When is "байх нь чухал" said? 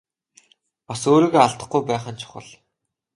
1.89-2.47